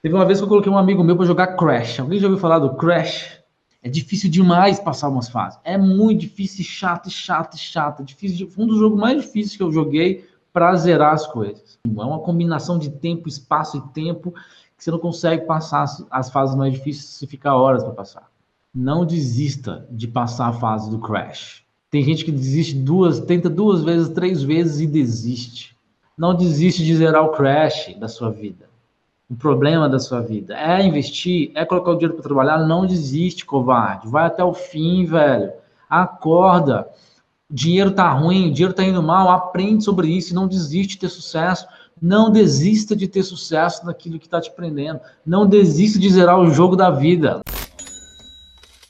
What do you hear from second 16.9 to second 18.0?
se ficar horas para